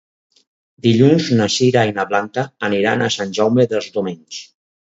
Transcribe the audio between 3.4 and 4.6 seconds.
Jaume dels Domenys.